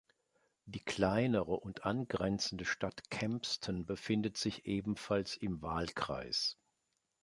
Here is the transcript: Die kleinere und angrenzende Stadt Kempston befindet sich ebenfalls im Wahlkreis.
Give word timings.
Die 0.65 0.79
kleinere 0.79 1.57
und 1.59 1.85
angrenzende 1.85 2.65
Stadt 2.65 3.11
Kempston 3.11 3.85
befindet 3.85 4.35
sich 4.35 4.65
ebenfalls 4.65 5.37
im 5.37 5.61
Wahlkreis. 5.61 6.57